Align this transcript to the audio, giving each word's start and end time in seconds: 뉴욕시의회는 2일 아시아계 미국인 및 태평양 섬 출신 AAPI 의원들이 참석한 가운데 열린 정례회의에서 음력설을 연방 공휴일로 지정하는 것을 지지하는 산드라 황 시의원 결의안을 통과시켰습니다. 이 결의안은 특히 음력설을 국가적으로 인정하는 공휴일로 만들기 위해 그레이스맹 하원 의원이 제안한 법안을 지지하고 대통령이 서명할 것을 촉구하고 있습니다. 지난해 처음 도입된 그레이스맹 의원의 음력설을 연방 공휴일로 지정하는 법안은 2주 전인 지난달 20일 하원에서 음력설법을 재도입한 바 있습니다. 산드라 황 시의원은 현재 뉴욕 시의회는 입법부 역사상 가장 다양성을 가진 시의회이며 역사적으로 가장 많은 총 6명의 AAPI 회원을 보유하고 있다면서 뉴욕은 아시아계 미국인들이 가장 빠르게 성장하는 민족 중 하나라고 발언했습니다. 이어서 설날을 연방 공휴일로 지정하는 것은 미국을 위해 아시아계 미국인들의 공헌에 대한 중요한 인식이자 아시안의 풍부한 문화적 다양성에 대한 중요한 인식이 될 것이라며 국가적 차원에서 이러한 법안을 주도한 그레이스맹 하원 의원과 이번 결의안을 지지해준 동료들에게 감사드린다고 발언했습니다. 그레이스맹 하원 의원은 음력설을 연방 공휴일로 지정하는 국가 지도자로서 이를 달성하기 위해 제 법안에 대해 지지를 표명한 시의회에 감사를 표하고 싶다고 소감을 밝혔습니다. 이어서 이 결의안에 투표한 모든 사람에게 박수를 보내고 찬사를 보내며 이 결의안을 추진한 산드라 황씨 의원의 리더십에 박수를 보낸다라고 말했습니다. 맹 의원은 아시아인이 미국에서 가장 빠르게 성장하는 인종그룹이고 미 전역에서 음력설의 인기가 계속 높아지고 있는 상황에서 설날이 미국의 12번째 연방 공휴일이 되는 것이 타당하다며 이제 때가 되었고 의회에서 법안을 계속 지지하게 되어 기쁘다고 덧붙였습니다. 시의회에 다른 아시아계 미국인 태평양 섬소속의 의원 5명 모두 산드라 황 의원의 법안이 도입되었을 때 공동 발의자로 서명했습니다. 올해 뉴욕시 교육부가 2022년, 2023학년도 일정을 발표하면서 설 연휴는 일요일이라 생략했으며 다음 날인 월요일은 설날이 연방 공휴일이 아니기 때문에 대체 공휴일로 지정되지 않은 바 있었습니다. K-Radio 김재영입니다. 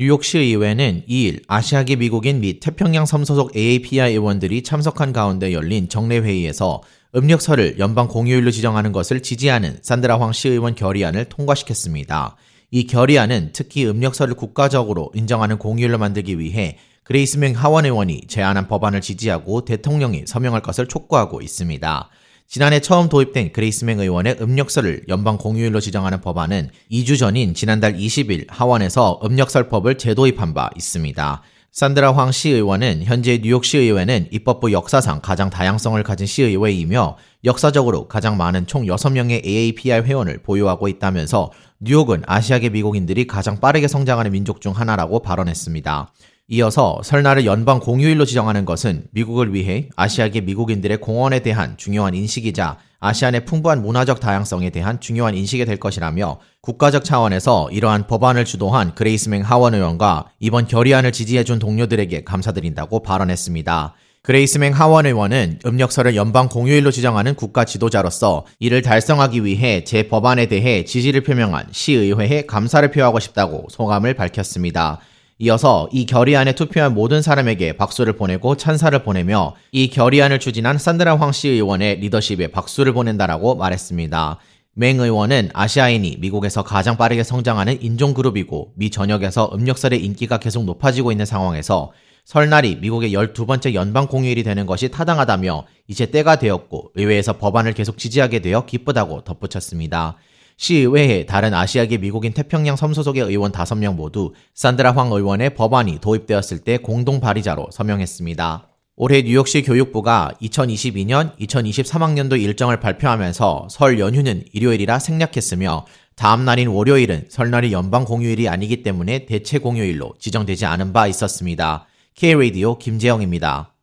뉴욕시의회는 0.00 1.06
2일 1.08 1.42
아시아계 1.48 1.96
미국인 1.96 2.38
및 2.38 2.60
태평양 2.60 3.04
섬 3.04 3.24
출신 3.24 3.56
AAPI 3.56 4.12
의원들이 4.12 4.62
참석한 4.62 5.12
가운데 5.12 5.52
열린 5.52 5.88
정례회의에서 5.88 6.82
음력설을 7.16 7.80
연방 7.80 8.06
공휴일로 8.06 8.52
지정하는 8.52 8.92
것을 8.92 9.24
지지하는 9.24 9.80
산드라 9.82 10.20
황 10.20 10.32
시의원 10.32 10.76
결의안을 10.76 11.24
통과시켰습니다. 11.24 12.36
이 12.70 12.86
결의안은 12.86 13.50
특히 13.52 13.88
음력설을 13.88 14.34
국가적으로 14.34 15.10
인정하는 15.14 15.58
공휴일로 15.58 15.98
만들기 15.98 16.38
위해 16.38 16.78
그레이스맹 17.02 17.54
하원 17.56 17.84
의원이 17.84 18.28
제안한 18.28 18.68
법안을 18.68 19.00
지지하고 19.00 19.64
대통령이 19.64 20.26
서명할 20.28 20.62
것을 20.62 20.86
촉구하고 20.86 21.42
있습니다. 21.42 22.08
지난해 22.50 22.80
처음 22.80 23.10
도입된 23.10 23.52
그레이스맹 23.52 24.00
의원의 24.00 24.38
음력설을 24.40 25.02
연방 25.08 25.36
공휴일로 25.36 25.80
지정하는 25.80 26.22
법안은 26.22 26.70
2주 26.90 27.18
전인 27.18 27.52
지난달 27.52 27.94
20일 27.94 28.46
하원에서 28.48 29.20
음력설법을 29.22 29.98
재도입한 29.98 30.54
바 30.54 30.70
있습니다. 30.74 31.42
산드라 31.72 32.12
황 32.12 32.32
시의원은 32.32 33.02
현재 33.04 33.38
뉴욕 33.42 33.66
시의회는 33.66 34.28
입법부 34.30 34.72
역사상 34.72 35.20
가장 35.20 35.50
다양성을 35.50 36.02
가진 36.02 36.26
시의회이며 36.26 37.18
역사적으로 37.44 38.08
가장 38.08 38.38
많은 38.38 38.66
총 38.66 38.86
6명의 38.86 39.44
AAPI 39.44 40.00
회원을 40.00 40.42
보유하고 40.42 40.88
있다면서 40.88 41.52
뉴욕은 41.80 42.22
아시아계 42.26 42.70
미국인들이 42.70 43.26
가장 43.26 43.60
빠르게 43.60 43.88
성장하는 43.88 44.32
민족 44.32 44.62
중 44.62 44.72
하나라고 44.72 45.20
발언했습니다. 45.20 46.10
이어서 46.50 46.98
설날을 47.04 47.44
연방 47.44 47.78
공휴일로 47.78 48.24
지정하는 48.24 48.64
것은 48.64 49.04
미국을 49.10 49.52
위해 49.52 49.90
아시아계 49.96 50.40
미국인들의 50.40 50.96
공헌에 50.98 51.40
대한 51.40 51.76
중요한 51.76 52.14
인식이자 52.14 52.78
아시안의 53.00 53.44
풍부한 53.44 53.82
문화적 53.82 54.18
다양성에 54.18 54.70
대한 54.70 54.98
중요한 54.98 55.34
인식이 55.34 55.66
될 55.66 55.76
것이라며 55.76 56.40
국가적 56.62 57.04
차원에서 57.04 57.68
이러한 57.70 58.06
법안을 58.06 58.46
주도한 58.46 58.94
그레이스맹 58.94 59.42
하원 59.42 59.74
의원과 59.74 60.30
이번 60.40 60.66
결의안을 60.66 61.12
지지해준 61.12 61.58
동료들에게 61.58 62.24
감사드린다고 62.24 63.02
발언했습니다. 63.02 63.94
그레이스맹 64.22 64.72
하원 64.72 65.04
의원은 65.04 65.60
음력설을 65.66 66.16
연방 66.16 66.48
공휴일로 66.48 66.90
지정하는 66.90 67.34
국가 67.34 67.66
지도자로서 67.66 68.46
이를 68.58 68.80
달성하기 68.80 69.44
위해 69.44 69.84
제 69.84 70.08
법안에 70.08 70.46
대해 70.46 70.84
지지를 70.86 71.22
표명한 71.22 71.66
시의회에 71.72 72.46
감사를 72.46 72.90
표하고 72.90 73.20
싶다고 73.20 73.66
소감을 73.70 74.14
밝혔습니다. 74.14 75.00
이어서 75.40 75.88
이 75.92 76.04
결의안에 76.04 76.52
투표한 76.52 76.94
모든 76.94 77.22
사람에게 77.22 77.76
박수를 77.76 78.14
보내고 78.14 78.56
찬사를 78.56 78.98
보내며 79.04 79.54
이 79.70 79.88
결의안을 79.88 80.40
추진한 80.40 80.78
산드라 80.78 81.16
황씨 81.16 81.48
의원의 81.48 82.00
리더십에 82.00 82.48
박수를 82.48 82.92
보낸다라고 82.92 83.54
말했습니다. 83.54 84.38
맹 84.74 84.98
의원은 85.00 85.50
아시아인이 85.54 86.16
미국에서 86.18 86.64
가장 86.64 86.96
빠르게 86.96 87.22
성장하는 87.22 87.82
인종그룹이고 87.82 88.72
미 88.76 88.90
전역에서 88.90 89.50
음력설의 89.54 90.04
인기가 90.04 90.38
계속 90.38 90.64
높아지고 90.64 91.12
있는 91.12 91.24
상황에서 91.24 91.92
설날이 92.24 92.76
미국의 92.76 93.12
12번째 93.12 93.74
연방 93.74 94.06
공휴일이 94.06 94.42
되는 94.42 94.66
것이 94.66 94.90
타당하다며 94.90 95.66
이제 95.86 96.06
때가 96.06 96.36
되었고 96.36 96.90
의회에서 96.94 97.38
법안을 97.38 97.74
계속 97.74 97.96
지지하게 97.96 98.40
되어 98.40 98.66
기쁘다고 98.66 99.22
덧붙였습니다. 99.22 100.16
시의회에 100.58 101.24
다른 101.24 101.54
아시아계 101.54 101.98
미국인 101.98 102.32
태평양 102.32 102.74
섬소속의 102.76 103.22
의원 103.22 103.52
5명 103.52 103.94
모두 103.94 104.34
산드라 104.54 104.92
황 104.92 105.12
의원의 105.12 105.54
법안이 105.54 106.00
도입되었을 106.00 106.58
때 106.58 106.78
공동 106.78 107.20
발의자로 107.20 107.68
서명했습니다. 107.70 108.68
올해 108.96 109.22
뉴욕시 109.22 109.62
교육부가 109.62 110.32
2022년, 110.42 111.36
2023학년도 111.38 112.40
일정을 112.42 112.80
발표하면서 112.80 113.68
설 113.70 114.00
연휴는 114.00 114.42
일요일이라 114.52 114.98
생략했으며 114.98 115.86
다음 116.16 116.44
날인 116.44 116.66
월요일은 116.66 117.26
설날이 117.30 117.72
연방 117.72 118.04
공휴일이 118.04 118.48
아니기 118.48 118.82
때문에 118.82 119.26
대체 119.26 119.58
공휴일로 119.58 120.14
지정되지 120.18 120.66
않은 120.66 120.92
바 120.92 121.06
있었습니다. 121.06 121.86
K-Radio 122.16 122.78
김재영입니다. 122.78 123.77